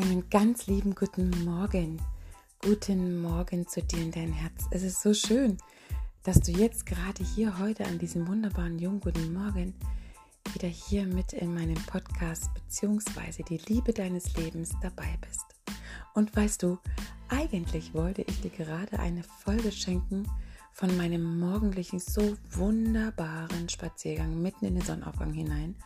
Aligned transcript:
Einen 0.00 0.30
ganz 0.30 0.66
lieben 0.66 0.94
guten 0.94 1.28
Morgen. 1.44 2.00
Guten 2.62 3.20
Morgen 3.20 3.68
zu 3.68 3.82
dir 3.82 4.00
in 4.00 4.10
dein 4.10 4.32
Herz. 4.32 4.64
Es 4.70 4.82
ist 4.82 5.02
so 5.02 5.12
schön, 5.12 5.58
dass 6.22 6.40
du 6.40 6.52
jetzt 6.52 6.86
gerade 6.86 7.22
hier 7.22 7.58
heute 7.58 7.84
an 7.84 7.98
diesem 7.98 8.26
wunderbaren 8.26 8.78
jungen 8.78 9.00
guten 9.00 9.34
Morgen 9.34 9.74
wieder 10.54 10.68
hier 10.68 11.04
mit 11.04 11.34
in 11.34 11.52
meinem 11.52 11.74
Podcast 11.84 12.48
beziehungsweise 12.54 13.42
die 13.42 13.58
Liebe 13.68 13.92
deines 13.92 14.34
Lebens 14.38 14.70
dabei 14.80 15.18
bist. 15.20 15.44
Und 16.14 16.34
weißt 16.34 16.62
du, 16.62 16.78
eigentlich 17.28 17.92
wollte 17.92 18.22
ich 18.22 18.40
dir 18.40 18.50
gerade 18.50 18.98
eine 19.00 19.22
Folge 19.22 19.70
schenken 19.70 20.26
von 20.72 20.96
meinem 20.96 21.38
morgendlichen 21.38 21.98
so 21.98 22.38
wunderbaren 22.52 23.68
Spaziergang 23.68 24.40
mitten 24.40 24.64
in 24.64 24.76
den 24.76 24.84
Sonnenaufgang 24.84 25.34
hinein. 25.34 25.76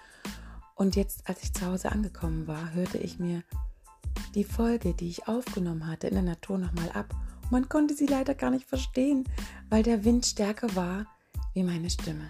Und 0.77 0.95
jetzt, 0.95 1.29
als 1.29 1.43
ich 1.43 1.53
zu 1.53 1.67
Hause 1.67 1.91
angekommen 1.91 2.47
war, 2.47 2.75
hörte 2.75 2.99
ich 2.99 3.19
mir 3.19 3.43
die 4.34 4.45
Folge, 4.45 4.95
die 4.95 5.09
ich 5.09 5.29
aufgenommen 5.29 5.87
hatte, 5.87 6.09
in 6.09 6.15
der 6.15 6.23
Natur 6.23 6.59
nochmal 6.59 6.91
ab. 6.92 7.15
Man 7.51 7.69
konnte 7.69 7.95
sie 7.95 8.06
leider 8.06 8.34
gar 8.34 8.51
nicht 8.51 8.66
verstehen, 8.66 9.25
weil 9.70 9.83
der 9.83 10.05
Wind 10.05 10.27
stärker 10.27 10.75
war 10.75 11.06
wie 11.52 11.62
meine 11.62 11.91
Stimme. 11.91 12.29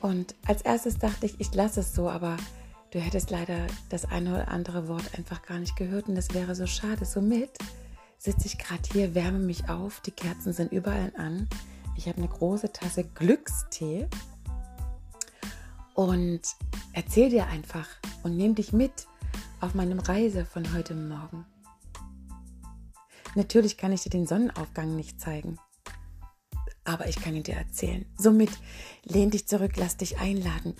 Und 0.00 0.34
als 0.46 0.62
erstes 0.62 0.98
dachte 0.98 1.26
ich, 1.26 1.40
ich 1.40 1.54
lasse 1.54 1.80
es 1.80 1.94
so, 1.94 2.08
aber 2.10 2.36
du 2.90 2.98
hättest 2.98 3.30
leider 3.30 3.66
das 3.88 4.04
eine 4.04 4.34
oder 4.34 4.48
andere 4.48 4.88
Wort 4.88 5.16
einfach 5.16 5.42
gar 5.42 5.58
nicht 5.58 5.76
gehört 5.76 6.08
und 6.08 6.16
das 6.16 6.34
wäre 6.34 6.54
so 6.54 6.66
schade. 6.66 7.04
Somit 7.04 7.50
sitze 8.18 8.46
ich 8.46 8.58
gerade 8.58 8.82
hier, 8.92 9.14
wärme 9.14 9.38
mich 9.38 9.68
auf, 9.68 10.00
die 10.00 10.10
Kerzen 10.10 10.52
sind 10.52 10.72
überall 10.72 11.12
an. 11.16 11.48
Ich 11.96 12.08
habe 12.08 12.18
eine 12.18 12.28
große 12.28 12.72
Tasse 12.72 13.04
Glückstee 13.04 14.08
und 15.94 16.40
erzähl 16.92 17.30
dir 17.30 17.46
einfach 17.46 17.86
und 18.22 18.36
nehme 18.36 18.54
dich 18.54 18.72
mit 18.72 19.06
auf 19.62 19.74
meinem 19.74 20.00
Reise 20.00 20.44
von 20.44 20.74
heute 20.74 20.94
Morgen. 20.94 21.46
Natürlich 23.36 23.76
kann 23.76 23.92
ich 23.92 24.02
dir 24.02 24.10
den 24.10 24.26
Sonnenaufgang 24.26 24.96
nicht 24.96 25.20
zeigen, 25.20 25.56
aber 26.84 27.06
ich 27.08 27.16
kann 27.16 27.36
ihn 27.36 27.44
dir 27.44 27.54
erzählen. 27.54 28.04
Somit 28.18 28.50
lehn 29.04 29.30
dich 29.30 29.46
zurück, 29.46 29.76
lass 29.76 29.96
dich 29.96 30.18
einladen 30.18 30.74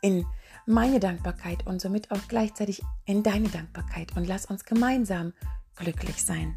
in 0.00 0.24
meine 0.66 1.00
Dankbarkeit 1.00 1.66
und 1.66 1.80
somit 1.80 2.10
auch 2.10 2.28
gleichzeitig 2.28 2.82
in 3.04 3.22
deine 3.22 3.48
Dankbarkeit 3.48 4.16
und 4.16 4.26
lass 4.26 4.46
uns 4.46 4.64
gemeinsam 4.64 5.34
glücklich 5.76 6.24
sein. 6.24 6.56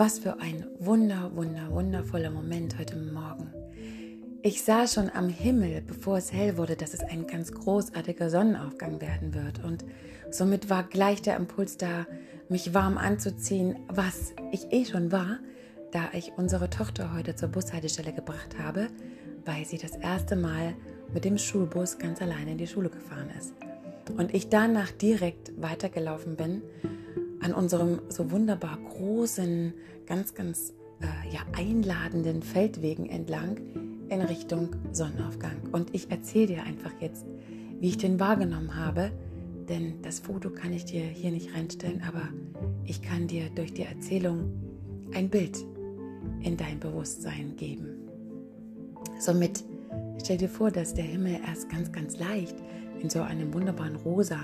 Was 0.00 0.20
für 0.20 0.38
ein 0.38 0.64
wunder, 0.78 1.32
wunder, 1.34 1.72
wundervoller 1.72 2.30
Moment 2.30 2.78
heute 2.78 2.94
Morgen. 2.94 3.52
Ich 4.42 4.62
sah 4.62 4.86
schon 4.86 5.10
am 5.10 5.28
Himmel, 5.28 5.80
bevor 5.80 6.18
es 6.18 6.32
hell 6.32 6.56
wurde, 6.56 6.76
dass 6.76 6.94
es 6.94 7.00
ein 7.00 7.26
ganz 7.26 7.50
großartiger 7.50 8.30
Sonnenaufgang 8.30 9.00
werden 9.00 9.34
wird. 9.34 9.64
Und 9.64 9.84
somit 10.30 10.70
war 10.70 10.84
gleich 10.84 11.20
der 11.20 11.34
Impuls 11.34 11.78
da, 11.78 12.06
mich 12.48 12.74
warm 12.74 12.96
anzuziehen, 12.96 13.74
was 13.88 14.34
ich 14.52 14.70
eh 14.70 14.84
schon 14.84 15.10
war, 15.10 15.40
da 15.90 16.10
ich 16.12 16.30
unsere 16.36 16.70
Tochter 16.70 17.12
heute 17.12 17.34
zur 17.34 17.48
Bushaltestelle 17.48 18.12
gebracht 18.12 18.56
habe, 18.56 18.86
weil 19.46 19.64
sie 19.64 19.78
das 19.78 19.96
erste 19.96 20.36
Mal 20.36 20.76
mit 21.12 21.24
dem 21.24 21.38
Schulbus 21.38 21.98
ganz 21.98 22.22
alleine 22.22 22.52
in 22.52 22.58
die 22.58 22.68
Schule 22.68 22.90
gefahren 22.90 23.30
ist. 23.36 23.52
Und 24.16 24.32
ich 24.32 24.48
danach 24.48 24.92
direkt 24.92 25.60
weitergelaufen 25.60 26.36
bin 26.36 26.62
an 27.40 27.52
unserem 27.52 28.00
so 28.08 28.30
wunderbar 28.30 28.78
großen, 28.78 29.72
ganz, 30.06 30.34
ganz 30.34 30.74
äh, 31.00 31.32
ja, 31.32 31.40
einladenden 31.56 32.42
Feldwegen 32.42 33.08
entlang 33.08 33.58
in 34.08 34.20
Richtung 34.22 34.70
Sonnenaufgang. 34.92 35.56
Und 35.72 35.94
ich 35.94 36.10
erzähle 36.10 36.46
dir 36.46 36.62
einfach 36.64 36.92
jetzt, 37.00 37.26
wie 37.80 37.88
ich 37.88 37.98
den 37.98 38.18
wahrgenommen 38.18 38.74
habe, 38.74 39.12
denn 39.68 40.00
das 40.02 40.20
Foto 40.20 40.50
kann 40.50 40.72
ich 40.72 40.86
dir 40.86 41.02
hier 41.02 41.30
nicht 41.30 41.54
reinstellen, 41.54 42.02
aber 42.06 42.28
ich 42.84 43.02
kann 43.02 43.26
dir 43.26 43.50
durch 43.54 43.72
die 43.72 43.82
Erzählung 43.82 44.50
ein 45.14 45.28
Bild 45.28 45.58
in 46.40 46.56
dein 46.56 46.80
Bewusstsein 46.80 47.54
geben. 47.56 48.08
Somit 49.18 49.62
stell 50.22 50.38
dir 50.38 50.48
vor, 50.48 50.70
dass 50.70 50.94
der 50.94 51.04
Himmel 51.04 51.38
erst 51.46 51.68
ganz, 51.68 51.92
ganz 51.92 52.18
leicht 52.18 52.56
in 53.00 53.10
so 53.10 53.20
einem 53.20 53.52
wunderbaren 53.52 53.96
Rosa 53.96 54.38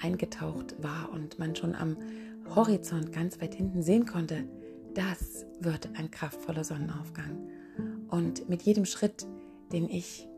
eingetaucht 0.00 0.74
war 0.82 1.10
und 1.12 1.38
man 1.38 1.54
schon 1.54 1.74
am 1.74 1.96
Horizont 2.54 3.12
ganz 3.12 3.40
weit 3.40 3.54
hinten 3.54 3.82
sehen 3.82 4.06
konnte, 4.06 4.44
das 4.94 5.46
wird 5.60 5.88
ein 5.96 6.10
kraftvoller 6.10 6.64
Sonnenaufgang. 6.64 7.38
Und 8.08 8.48
mit 8.48 8.62
jedem 8.62 8.84
Schritt, 8.84 9.26
den 9.72 9.88
ich 9.88 10.28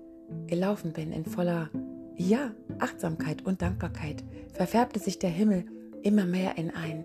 gelaufen 0.46 0.92
bin, 0.92 1.12
in 1.12 1.24
voller 1.24 1.70
ja, 2.16 2.52
Achtsamkeit 2.78 3.44
und 3.44 3.62
Dankbarkeit, 3.62 4.22
verfärbte 4.52 5.00
sich 5.00 5.18
der 5.18 5.30
Himmel 5.30 5.64
immer 6.02 6.24
mehr 6.24 6.56
in 6.56 6.70
ein 6.70 7.04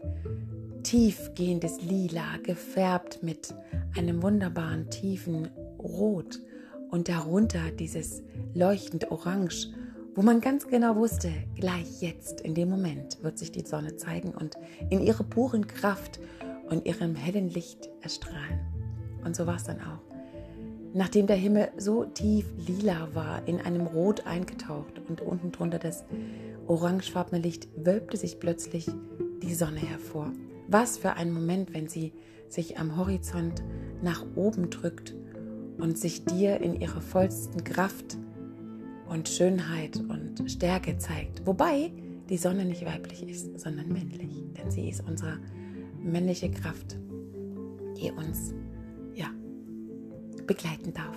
tiefgehendes 0.84 1.82
Lila, 1.82 2.38
gefärbt 2.44 3.24
mit 3.24 3.56
einem 3.98 4.22
wunderbaren 4.22 4.90
tiefen 4.90 5.50
Rot 5.80 6.40
und 6.92 7.10
darunter 7.10 7.72
dieses 7.72 8.22
leuchtend 8.54 9.12
Orange 9.12 9.70
wo 10.16 10.22
man 10.22 10.42
ganz 10.42 10.68
genau 10.68 10.96
wusste, 10.96 11.32
gleich 11.56 12.02
jetzt, 12.02 12.42
in 12.42 12.54
dem 12.54 12.70
Moment, 12.70 13.22
wird 13.24 13.38
sich 13.38 13.52
die 13.52 13.66
Sonne 13.66 13.96
zeigen 13.96 14.30
und 14.32 14.58
in 14.90 15.02
ihrer 15.02 15.24
puren 15.24 15.68
Kraft 15.68 16.20
und 16.70 16.86
ihrem 16.86 17.16
hellen 17.16 17.50
Licht 17.50 17.90
erstrahlen. 18.02 18.60
Und 19.24 19.36
so 19.36 19.46
war 19.46 19.56
es 19.56 19.64
dann 19.64 19.80
auch. 19.80 20.02
Nachdem 20.94 21.28
der 21.28 21.36
Himmel 21.36 21.70
so 21.78 22.06
tief 22.06 22.46
lila 22.68 23.10
war, 23.14 23.48
in 23.48 23.62
einem 23.62 23.86
Rot 23.86 24.26
eingetaucht 24.26 25.00
und 25.08 25.22
unten 25.22 25.52
drunter 25.52 25.78
das 25.78 26.04
orangefarbene 26.68 27.42
Licht, 27.42 27.68
wölbte 27.76 28.18
sich 28.18 28.40
plötzlich 28.40 28.88
die 29.44 29.54
Sonne 29.54 29.80
hervor. 29.80 30.32
Was 30.68 30.98
für 30.98 31.14
ein 31.14 31.32
Moment, 31.32 31.74
wenn 31.74 31.88
sie 31.88 32.14
sich 32.48 32.80
am 32.80 32.98
Horizont 32.98 33.64
nach 34.02 34.26
oben 34.36 34.70
drückt 34.70 35.14
und 35.78 35.98
sich 35.98 36.26
dir 36.26 36.60
in 36.62 36.80
ihrer 36.80 37.02
vollsten 37.02 37.64
Kraft 37.64 38.18
und 39.10 39.28
Schönheit 39.28 39.98
und 39.98 40.50
Stärke 40.50 40.98
zeigt. 40.98 41.46
Wobei 41.46 41.92
die 42.30 42.38
Sonne 42.38 42.66
nicht 42.66 42.86
weiblich 42.86 43.28
ist, 43.28 43.60
sondern 43.60 43.90
männlich. 43.90 44.30
Denn 44.58 44.72
sie 44.72 44.90
ist 44.90 45.04
unsere 45.08 45.40
männliche 46.02 46.52
Kraft, 46.52 46.98
die 47.98 48.12
uns 48.12 48.54
ja, 49.16 49.28
begleiten 50.46 50.94
darf. 50.94 51.16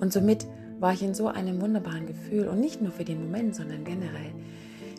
Und 0.00 0.12
somit 0.12 0.46
war 0.80 0.92
ich 0.92 1.02
in 1.02 1.14
so 1.14 1.28
einem 1.28 1.60
wunderbaren 1.60 2.06
Gefühl 2.06 2.48
und 2.48 2.60
nicht 2.60 2.80
nur 2.82 2.90
für 2.90 3.04
den 3.04 3.24
Moment, 3.24 3.54
sondern 3.54 3.84
generell. 3.84 4.32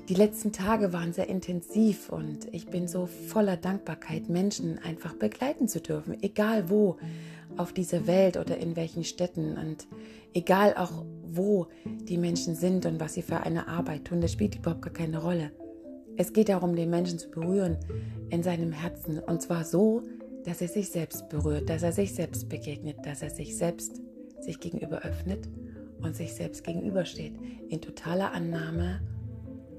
Die 0.09 0.16
letzten 0.16 0.52
Tage 0.52 0.94
waren 0.94 1.14
sehr 1.14 1.30
intensiv 1.30 2.09
und 2.09 2.47
ich 2.52 2.68
bin 2.68 2.88
so 2.88 3.06
voller 3.06 3.58
Dankbarkeit, 3.58 4.30
Menschen 4.30 4.80
einfach 4.80 5.14
begleiten 5.14 5.68
zu 5.68 5.80
dürfen, 5.80 6.22
egal 6.22 6.70
wo 6.70 6.97
auf 7.58 7.74
dieser 7.74 8.08
Welt 8.08 8.38
oder 8.38 8.58
in 8.58 8.75
welchen 8.75 9.03
Städten 9.03 9.58
und 9.58 9.88
egal 10.34 10.75
auch 10.75 11.06
wo 11.36 11.68
die 11.86 12.18
Menschen 12.18 12.56
sind 12.56 12.86
und 12.86 13.00
was 13.00 13.14
sie 13.14 13.22
für 13.22 13.38
eine 13.38 13.68
Arbeit 13.68 14.06
tun, 14.06 14.22
das 14.22 14.34
spielt 14.34 14.56
überhaupt 14.56 14.81
gar 14.81 14.94
keine 14.94 15.22
Rolle. 15.22 15.52
Es 16.18 16.34
geht 16.34 16.50
darum, 16.50 16.75
den 16.75 16.90
Menschen 16.90 17.19
zu 17.19 17.30
berühren 17.30 17.78
in 18.30 18.44
seinem 18.44 18.72
Herzen 18.72 19.19
und 19.19 19.41
zwar 19.41 19.64
so, 19.64 20.03
dass 20.46 20.62
er 20.62 20.68
sich 20.68 20.90
selbst 20.90 21.30
berührt, 21.30 21.70
dass 21.70 21.84
er 21.84 21.91
sich 21.91 22.14
selbst 22.14 22.50
begegnet, 22.50 22.97
dass 23.06 23.22
er 23.22 23.30
sich 23.30 23.56
selbst 23.56 24.02
sich 24.40 24.59
gegenüber 24.59 25.02
öffnet 25.03 25.47
und 26.02 26.16
sich 26.16 26.34
selbst 26.34 26.64
gegenübersteht 26.64 27.34
in 27.70 27.80
totaler 27.81 28.34
Annahme 28.34 29.02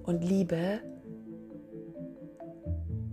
und 0.04 0.22
Liebe 0.24 0.80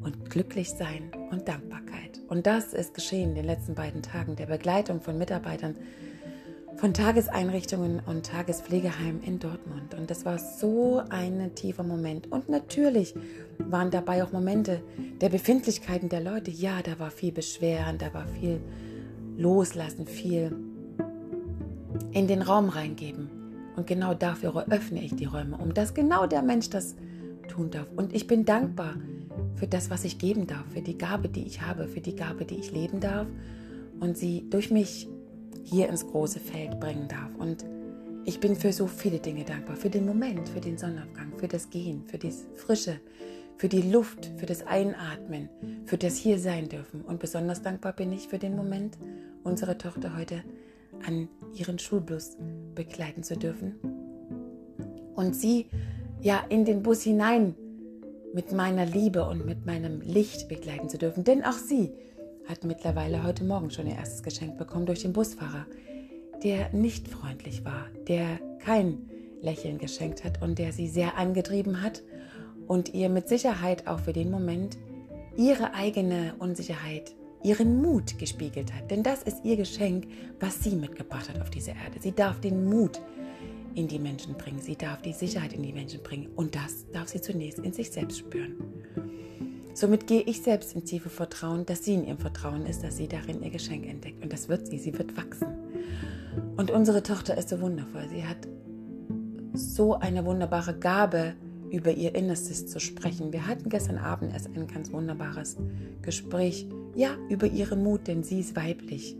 und 0.02 0.30
glücklich 0.30 0.70
sein 0.70 1.12
und 1.32 1.48
Dankbarkeit. 1.48 2.22
Und 2.28 2.46
das 2.46 2.74
ist 2.74 2.94
geschehen 2.94 3.30
in 3.30 3.36
den 3.36 3.46
letzten 3.46 3.76
beiden 3.76 4.02
Tagen 4.02 4.36
der 4.36 4.46
Begleitung 4.46 5.02
von 5.02 5.18
Mitarbeitern 5.18 5.76
von 6.80 6.94
Tageseinrichtungen 6.94 8.02
und 8.06 8.26
Tagespflegeheimen 8.26 9.22
in 9.24 9.40
Dortmund. 9.40 9.96
Und 9.96 10.10
das 10.10 10.24
war 10.24 10.40
so 10.40 11.02
ein 11.10 11.54
tiefer 11.54 11.84
Moment. 11.84 12.32
Und 12.32 12.48
natürlich 12.48 13.14
waren 13.58 13.92
dabei 13.92 14.24
auch 14.24 14.32
Momente 14.32 14.82
der 15.20 15.28
Befindlichkeiten 15.28 16.08
der 16.08 16.22
Leute. 16.22 16.52
Ja, 16.52 16.82
da 16.82 16.98
war 16.98 17.12
viel 17.12 17.34
Beschweren, 17.34 17.98
da 17.98 18.14
war 18.14 18.26
viel 18.28 18.62
Loslassen, 19.38 20.08
viel 20.08 20.56
in 22.12 22.28
den 22.28 22.42
Raum 22.42 22.70
reingeben. 22.70 23.30
Und 23.76 23.86
genau 23.86 24.14
dafür 24.14 24.66
öffne 24.70 25.04
ich 25.04 25.14
die 25.16 25.26
Räume, 25.26 25.58
um 25.58 25.74
dass 25.74 25.94
genau 25.94 26.28
der 26.28 26.42
Mensch 26.42 26.70
das 26.70 26.96
tun 27.50 27.72
darf. 27.72 27.88
Und 27.98 28.16
ich 28.16 28.26
bin 28.26 28.46
dankbar 28.46 28.96
für 29.56 29.68
das, 29.68 29.90
was 29.90 30.06
ich 30.06 30.18
geben 30.18 30.48
darf, 30.48 30.64
für 30.70 30.82
die 30.82 30.98
Gabe, 30.98 31.28
die 31.28 31.46
ich 31.46 31.62
habe, 31.62 31.90
für 31.90 32.00
die 32.00 32.16
Gabe, 32.16 32.46
die 32.46 32.56
ich 32.56 32.72
leben 32.72 33.02
darf 33.02 33.28
und 34.00 34.18
sie 34.18 34.50
durch 34.50 34.72
mich 34.72 35.10
hier 35.70 35.90
ins 35.90 36.06
große 36.06 36.40
Feld 36.40 36.80
bringen 36.80 37.08
darf. 37.08 37.36
Und 37.38 37.66
ich 38.26 38.40
bin 38.40 38.56
für 38.56 38.74
so 38.74 38.88
viele 38.88 39.20
Dinge 39.20 39.44
dankbar. 39.44 39.76
Für 39.76 39.90
den 39.90 40.06
Moment, 40.06 40.50
für 40.50 40.62
den 40.62 40.78
Sonnenaufgang, 40.78 41.34
für 41.38 41.48
das 41.48 41.70
Gehen, 41.70 42.04
für 42.06 42.18
die 42.18 42.34
Frische, 42.56 43.00
für 43.58 43.70
die 43.70 43.82
Luft, 43.82 44.32
für 44.38 44.46
das 44.46 44.66
Einatmen, 44.66 45.50
für 45.86 45.98
das 45.98 46.16
Hier 46.16 46.40
sein 46.40 46.70
dürfen. 46.70 47.02
Und 47.02 47.20
besonders 47.20 47.62
dankbar 47.62 47.94
bin 47.94 48.12
ich 48.12 48.28
für 48.28 48.40
den 48.40 48.56
Moment, 48.56 48.98
unsere 49.44 49.78
Tochter 49.78 50.16
heute 50.18 50.44
an 51.06 51.30
ihren 51.54 51.80
Schulbus 51.80 52.38
begleiten 52.76 53.24
zu 53.24 53.38
dürfen 53.38 53.76
und 55.16 55.36
sie 55.36 55.68
ja 56.22 56.44
in 56.50 56.66
den 56.66 56.82
Bus 56.84 57.04
hinein 57.04 57.56
mit 58.34 58.52
meiner 58.52 58.86
Liebe 58.86 59.28
und 59.28 59.46
mit 59.46 59.66
meinem 59.66 60.02
Licht 60.02 60.48
begleiten 60.48 60.88
zu 60.88 60.98
dürfen. 60.98 61.24
Denn 61.24 61.44
auch 61.44 61.54
sie 61.58 61.94
hat 62.50 62.64
mittlerweile 62.64 63.24
heute 63.24 63.44
Morgen 63.44 63.70
schon 63.70 63.86
ihr 63.86 63.96
erstes 63.96 64.24
Geschenk 64.24 64.58
bekommen 64.58 64.88
durch 64.88 65.04
den 65.04 65.14
Busfahrer, 65.14 65.68
der 66.44 66.74
nicht 66.74 67.08
freundlich 67.08 67.64
war, 67.64 67.86
der 68.08 68.40
kein 68.58 69.08
Lächeln 69.42 69.78
geschenkt 69.78 70.24
hat 70.24 70.42
und 70.42 70.58
der 70.58 70.74
sie 70.74 70.88
sehr 70.88 71.16
angetrieben 71.16 71.84
hat 71.84 72.02
und 72.68 72.96
ihr 72.96 73.08
mit 73.10 73.30
Sicherheit 73.30 73.88
auch 73.88 74.00
für 74.00 74.14
den 74.14 74.32
Moment 74.32 74.80
ihre 75.38 75.76
eigene 75.76 76.34
Unsicherheit, 76.40 77.16
ihren 77.44 77.84
Mut 77.84 78.18
gespiegelt 78.18 78.74
hat. 78.74 78.90
Denn 78.90 79.04
das 79.04 79.22
ist 79.22 79.46
ihr 79.46 79.56
Geschenk, 79.56 80.08
was 80.40 80.64
sie 80.64 80.76
mitgebracht 80.76 81.30
hat 81.30 81.40
auf 81.40 81.52
diese 81.52 81.72
Erde. 81.72 82.00
Sie 82.00 82.14
darf 82.14 82.42
den 82.42 82.66
Mut 82.66 83.00
in 83.76 83.88
die 83.88 84.00
Menschen 84.00 84.34
bringen. 84.34 84.60
Sie 84.60 84.76
darf 84.76 85.04
die 85.04 85.14
Sicherheit 85.14 85.54
in 85.54 85.62
die 85.62 85.72
Menschen 85.72 86.02
bringen. 86.02 86.30
Und 86.36 86.56
das 86.56 86.90
darf 86.92 87.10
sie 87.10 87.22
zunächst 87.22 87.60
in 87.60 87.74
sich 87.74 87.92
selbst 87.92 88.18
spüren. 88.18 88.56
Somit 89.80 90.08
gehe 90.08 90.24
ich 90.24 90.42
selbst 90.42 90.76
in 90.76 90.84
tiefe 90.84 91.10
Vertrauen, 91.10 91.66
dass 91.66 91.86
sie 91.86 91.94
in 91.94 92.06
ihrem 92.06 92.18
Vertrauen 92.18 92.66
ist, 92.66 92.84
dass 92.84 92.98
sie 92.98 93.08
darin 93.08 93.42
ihr 93.42 93.50
Geschenk 93.50 93.88
entdeckt. 93.88 94.22
Und 94.22 94.34
das 94.34 94.50
wird 94.50 94.68
sie, 94.68 94.78
sie 94.78 94.94
wird 94.98 95.16
wachsen. 95.16 95.48
Und 96.58 96.70
unsere 96.70 97.02
Tochter 97.02 97.38
ist 97.38 97.48
so 97.48 97.62
wundervoll. 97.62 98.06
Sie 98.10 98.26
hat 98.26 98.46
so 99.54 99.96
eine 99.96 100.26
wunderbare 100.26 100.78
Gabe, 100.78 101.34
über 101.72 101.92
ihr 101.92 102.14
Innerstes 102.14 102.68
zu 102.68 102.82
sprechen. 102.82 103.32
Wir 103.32 103.48
hatten 103.48 103.70
gestern 103.70 104.00
Abend 104.00 104.34
erst 104.34 104.48
ein 104.48 104.68
ganz 104.68 104.92
wunderbares 104.92 105.56
Gespräch, 106.02 106.68
ja, 106.94 107.16
über 107.30 107.48
ihren 107.48 107.82
Mut, 107.82 108.06
denn 108.06 108.22
sie 108.22 108.42
ist 108.42 108.58
weiblich 108.58 109.16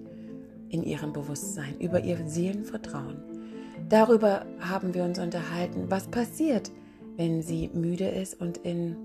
in 0.68 0.84
ihrem 0.84 1.14
Bewusstsein, 1.14 1.80
über 1.80 2.02
ihr 2.04 2.18
Seelenvertrauen. 2.28 3.16
Darüber 3.88 4.46
haben 4.60 4.94
wir 4.94 5.06
uns 5.06 5.20
unterhalten, 5.20 5.86
was 5.88 6.08
passiert, 6.08 6.70
wenn 7.16 7.42
sie 7.42 7.70
müde 7.74 8.10
ist 8.10 8.42
und 8.42 8.58
in 8.58 8.98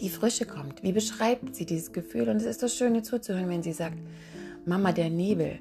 die 0.00 0.08
Frische 0.08 0.46
kommt. 0.46 0.82
Wie 0.82 0.92
beschreibt 0.92 1.54
sie 1.54 1.66
dieses 1.66 1.92
Gefühl? 1.92 2.28
Und 2.28 2.36
es 2.36 2.44
ist 2.44 2.62
das 2.62 2.74
Schöne 2.74 3.02
zuzuhören, 3.02 3.48
wenn 3.48 3.62
sie 3.62 3.72
sagt, 3.72 3.98
Mama, 4.64 4.92
der 4.92 5.10
Nebel 5.10 5.58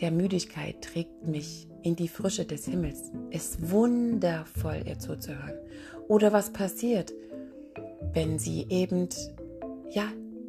der 0.00 0.10
Müdigkeit 0.10 0.80
trägt 0.82 1.26
mich 1.26 1.68
in 1.82 1.96
die 1.96 2.08
Frische 2.08 2.44
des 2.44 2.66
Himmels. 2.66 3.10
Es 3.30 3.50
ist 3.50 3.70
wundervoll, 3.70 4.82
ihr 4.86 4.98
zuzuhören. 4.98 5.58
Oder 6.08 6.32
was 6.32 6.52
passiert, 6.52 7.12
wenn 8.12 8.38
sie 8.38 8.66
eben, 8.68 9.08
ja, 9.90 10.04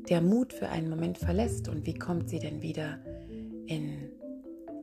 der 0.09 0.21
Mut 0.21 0.53
für 0.53 0.69
einen 0.69 0.89
Moment 0.89 1.17
verlässt 1.17 1.67
und 1.67 1.85
wie 1.85 1.93
kommt 1.93 2.29
sie 2.29 2.39
denn 2.39 2.61
wieder 2.61 2.99
in 3.67 4.09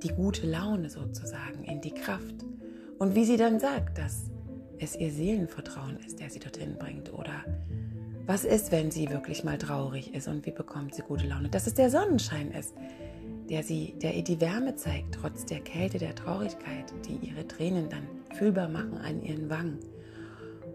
die 0.03 0.09
gute 0.09 0.47
Laune 0.47 0.91
sozusagen, 0.91 1.65
in 1.65 1.81
die 1.81 1.93
Kraft. 1.93 2.45
Und 2.99 3.15
wie 3.15 3.25
sie 3.25 3.37
dann 3.37 3.59
sagt, 3.59 3.99
dass 3.99 4.31
es 4.79 4.97
ihr 4.97 5.11
Seelenvertrauen 5.11 5.99
ist, 6.07 6.21
der 6.21 6.31
sie 6.31 6.39
dorthin 6.39 6.77
bringt. 6.79 7.13
Oder 7.13 7.45
was 8.29 8.45
ist, 8.45 8.73
wenn 8.73 8.91
sie 8.91 9.09
wirklich 9.09 9.43
mal 9.43 9.57
traurig 9.57 10.15
ist 10.15 10.29
und 10.29 10.45
wie 10.45 10.51
bekommt 10.51 10.95
sie 10.95 11.01
gute 11.01 11.27
Laune? 11.27 11.49
Dass 11.49 11.67
es 11.67 11.73
der 11.73 11.89
Sonnenschein 11.89 12.51
ist, 12.51 12.75
der, 13.49 13.63
sie, 13.63 13.95
der 14.03 14.15
ihr 14.15 14.23
die 14.23 14.39
Wärme 14.39 14.77
zeigt, 14.77 15.15
trotz 15.15 15.47
der 15.47 15.61
Kälte, 15.61 15.97
der 15.97 16.15
Traurigkeit, 16.15 16.93
die 17.09 17.27
ihre 17.27 17.49
Tränen 17.49 17.89
dann 17.89 18.07
fühlbar 18.37 18.69
machen 18.69 18.99
an 18.99 19.23
ihren 19.23 19.49
Wangen. 19.49 19.79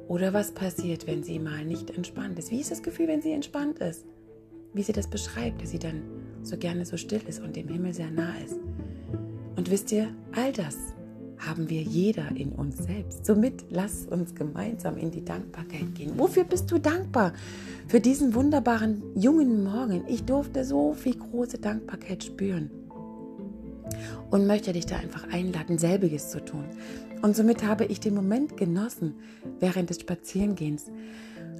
Oder 0.07 0.33
was 0.33 0.51
passiert, 0.51 1.05
wenn 1.05 1.21
sie 1.21 1.37
mal 1.37 1.63
nicht 1.63 1.91
entspannt 1.91 2.39
ist? 2.39 2.49
Wie 2.49 2.59
ist 2.59 2.71
das 2.71 2.81
Gefühl, 2.81 3.07
wenn 3.07 3.21
sie 3.21 3.33
entspannt 3.33 3.77
ist? 3.77 4.03
Wie 4.73 4.81
sie 4.81 4.91
das 4.91 5.07
beschreibt, 5.07 5.61
dass 5.61 5.69
sie 5.69 5.79
dann 5.79 6.01
so 6.41 6.57
gerne 6.57 6.87
so 6.87 6.97
still 6.97 7.21
ist 7.27 7.39
und 7.39 7.55
dem 7.55 7.67
Himmel 7.67 7.93
sehr 7.93 8.09
nah 8.09 8.33
ist. 8.43 8.57
Und 9.55 9.69
wisst 9.69 9.91
ihr, 9.91 10.07
all 10.35 10.51
das 10.51 10.75
haben 11.47 11.69
wir 11.69 11.81
jeder 11.81 12.29
in 12.35 12.51
uns 12.51 12.77
selbst. 12.77 13.25
Somit 13.25 13.65
lass 13.69 14.05
uns 14.05 14.35
gemeinsam 14.35 14.97
in 14.97 15.11
die 15.11 15.23
Dankbarkeit 15.23 15.95
gehen. 15.95 16.17
Wofür 16.17 16.43
bist 16.43 16.71
du 16.71 16.79
dankbar? 16.79 17.33
Für 17.87 17.99
diesen 17.99 18.33
wunderbaren 18.33 19.03
jungen 19.15 19.63
Morgen. 19.63 20.03
Ich 20.07 20.23
durfte 20.23 20.63
so 20.65 20.93
viel 20.93 21.15
große 21.15 21.59
Dankbarkeit 21.59 22.23
spüren. 22.23 22.69
Und 24.31 24.47
möchte 24.47 24.73
dich 24.73 24.85
da 24.85 24.95
einfach 24.95 25.27
einladen, 25.31 25.77
selbiges 25.77 26.29
zu 26.29 26.43
tun. 26.43 26.65
Und 27.21 27.35
somit 27.35 27.63
habe 27.63 27.85
ich 27.85 27.99
den 27.99 28.15
Moment 28.15 28.57
genossen, 28.57 29.15
während 29.59 29.89
des 29.89 29.99
Spazierengehens, 29.99 30.85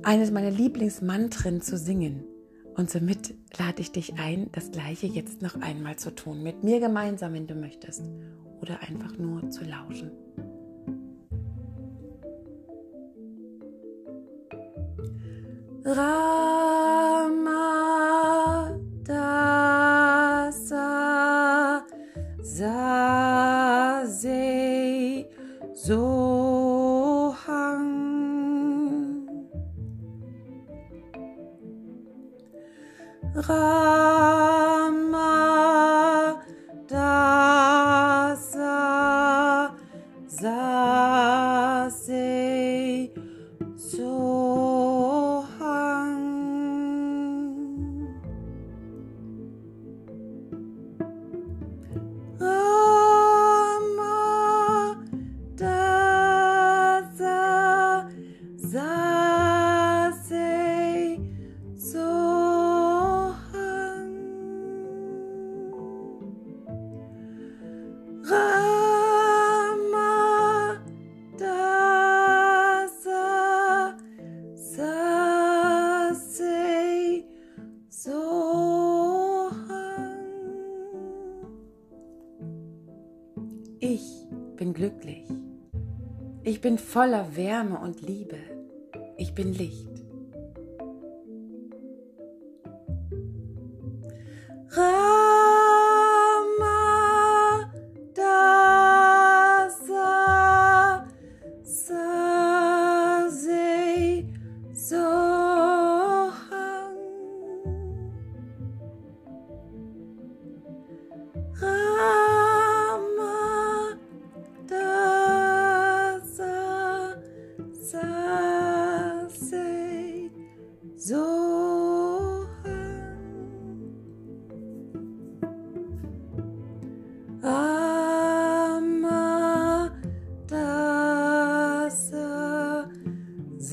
eines 0.02 0.32
meiner 0.32 0.52
Lieblingsmantren 0.52 1.62
zu 1.62 1.78
singen. 1.78 2.24
Und 2.76 2.90
somit 2.90 3.36
lade 3.58 3.82
ich 3.82 3.92
dich 3.92 4.16
ein, 4.16 4.50
das 4.52 4.72
gleiche 4.72 5.06
jetzt 5.08 5.42
noch 5.42 5.56
einmal 5.62 5.98
zu 5.98 6.16
tun, 6.16 6.42
mit 6.42 6.64
mir 6.64 6.80
gemeinsam, 6.80 7.34
wenn 7.34 7.48
du 7.48 7.56
möchtest, 7.56 8.04
oder 8.62 8.80
einfach 8.82 9.18
nur 9.18 9.50
zu 9.52 9.64
lauschen. 9.64 10.12
Rama 15.86 17.44
Dasa 19.04 20.24
Zase 22.42 23.84
Rama 33.48 33.83
bin 86.64 86.78
voller 86.78 87.36
Wärme 87.36 87.78
und 87.78 88.02
Liebe. 88.02 88.38
Ich 89.18 89.36
bin 89.36 89.54
Licht. 89.54 89.93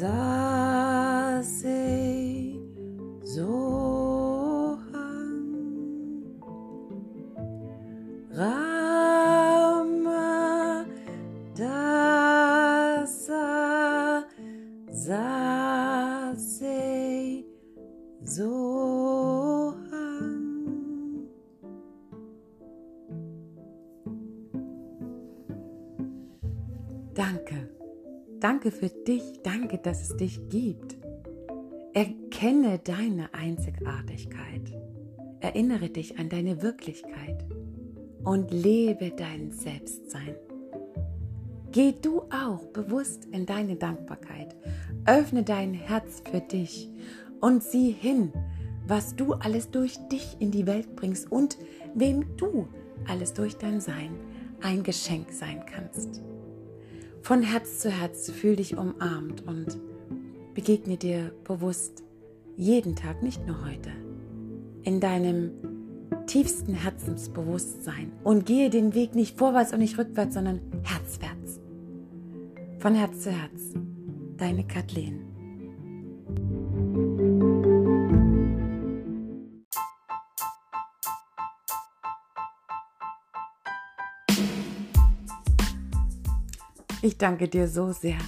saß 0.00 1.64
ich. 1.64 1.90
Rama 8.40 10.07
Dasa 11.54 13.14
saß 14.90 16.62
ich 16.62 17.45
so. 18.25 19.75
Danke. 27.14 27.79
Danke 28.40 28.70
für 28.70 28.88
dich, 28.88 29.42
danke, 29.42 29.76
dass 29.76 30.00
es 30.00 30.16
dich 30.16 30.49
gibt. 30.49 30.97
Erkenne 31.92 32.78
deine 32.78 33.35
Einzigartigkeit. 33.35 34.62
Erinnere 35.40 35.90
dich 35.90 36.18
an 36.18 36.30
deine 36.30 36.62
Wirklichkeit 36.62 37.44
und 38.25 38.50
lebe 38.50 39.11
dein 39.11 39.50
Selbstsein. 39.50 40.37
Geh 41.70 41.92
du 42.00 42.23
auch 42.30 42.64
bewusst 42.73 43.26
in 43.26 43.44
deine 43.44 43.76
Dankbarkeit. 43.76 44.56
Öffne 45.04 45.42
dein 45.42 45.75
Herz 45.75 46.23
für 46.30 46.40
dich 46.40 46.88
und 47.40 47.62
sieh 47.62 47.92
hin, 47.92 48.32
was 48.87 49.16
du 49.16 49.35
alles 49.35 49.70
durch 49.70 49.99
dich 50.09 50.37
in 50.40 50.50
die 50.50 50.66
Welt 50.66 50.97
bringst 50.97 51.30
und 51.30 51.59
wem 51.94 52.37
du 52.38 52.68
alles 53.06 53.35
durch 53.35 53.56
dein 53.56 53.80
Sein 53.80 54.12
ein 54.62 54.82
Geschenk 54.82 55.30
sein 55.30 55.64
kannst. 55.66 56.23
Von 57.23 57.43
Herz 57.43 57.81
zu 57.81 57.91
Herz 57.91 58.31
fühl 58.31 58.57
dich 58.57 58.77
umarmt 58.77 59.47
und 59.47 59.79
begegne 60.55 60.97
dir 60.97 61.33
bewusst 61.45 62.03
jeden 62.57 62.97
Tag, 62.97 63.23
nicht 63.23 63.47
nur 63.47 63.65
heute, 63.65 63.91
in 64.83 65.00
deinem 65.00 65.53
tiefsten 66.27 66.75
Herzensbewusstsein 66.75 68.12
und 68.25 68.47
gehe 68.47 68.71
den 68.71 68.95
Weg 68.95 69.15
nicht 69.15 69.39
vorwärts 69.39 69.73
und 69.73 69.81
nicht 69.81 69.99
rückwärts, 69.99 70.35
sondern 70.35 70.61
herzwärts. 70.83 71.61
Von 72.79 72.95
Herz 72.95 73.21
zu 73.23 73.31
Herz, 73.31 73.75
deine 74.37 74.67
Kathleen. 74.67 75.29
Ich 87.02 87.16
danke 87.16 87.49
dir 87.49 87.66
so 87.66 87.92
sehr, 87.92 88.19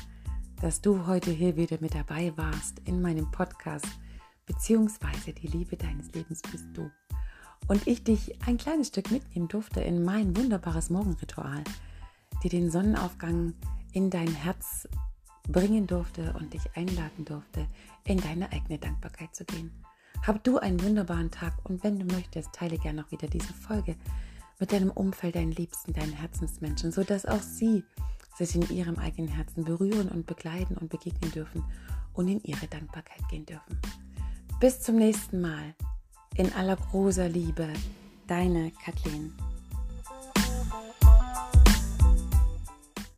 dass 0.62 0.80
du 0.80 1.06
heute 1.06 1.30
hier 1.30 1.58
wieder 1.58 1.76
mit 1.82 1.94
dabei 1.94 2.32
warst 2.36 2.78
in 2.86 3.02
meinem 3.02 3.30
Podcast, 3.30 3.86
beziehungsweise 4.46 5.34
die 5.34 5.46
Liebe 5.46 5.76
deines 5.76 6.10
Lebens 6.14 6.40
bist 6.40 6.64
du. 6.72 6.90
Und 7.68 7.86
ich 7.86 8.02
dich 8.02 8.40
ein 8.46 8.56
kleines 8.56 8.88
Stück 8.88 9.10
mitnehmen 9.10 9.48
durfte 9.48 9.82
in 9.82 10.02
mein 10.02 10.34
wunderbares 10.34 10.88
Morgenritual, 10.88 11.62
die 12.42 12.48
den 12.48 12.70
Sonnenaufgang 12.70 13.52
in 13.92 14.08
dein 14.08 14.32
Herz 14.32 14.88
bringen 15.46 15.86
durfte 15.86 16.32
und 16.40 16.54
dich 16.54 16.74
einladen 16.74 17.26
durfte, 17.26 17.66
in 18.06 18.22
deine 18.22 18.50
eigene 18.52 18.78
Dankbarkeit 18.78 19.36
zu 19.36 19.44
gehen. 19.44 19.70
Hab 20.26 20.42
du 20.44 20.56
einen 20.56 20.82
wunderbaren 20.82 21.30
Tag 21.30 21.52
und 21.64 21.84
wenn 21.84 21.98
du 21.98 22.06
möchtest, 22.06 22.54
teile 22.54 22.78
gerne 22.78 23.04
auch 23.04 23.10
wieder 23.10 23.28
diese 23.28 23.52
Folge 23.52 23.96
mit 24.58 24.72
deinem 24.72 24.92
Umfeld, 24.92 25.34
deinen 25.34 25.52
Liebsten, 25.52 25.92
deinen 25.92 26.14
Herzensmenschen, 26.14 26.90
sodass 26.90 27.26
auch 27.26 27.42
sie 27.42 27.84
sich 28.34 28.54
in 28.54 28.68
ihrem 28.70 28.98
eigenen 28.98 29.28
Herzen 29.30 29.64
berühren 29.64 30.08
und 30.08 30.26
begleiten 30.26 30.76
und 30.76 30.88
begegnen 30.88 31.30
dürfen 31.32 31.64
und 32.12 32.28
in 32.28 32.40
ihre 32.42 32.66
Dankbarkeit 32.66 33.28
gehen 33.30 33.46
dürfen. 33.46 33.78
Bis 34.60 34.80
zum 34.80 34.96
nächsten 34.96 35.40
Mal. 35.40 35.74
In 36.36 36.52
aller 36.54 36.76
großer 36.76 37.28
Liebe, 37.28 37.68
deine 38.26 38.70
Kathleen. 38.84 39.32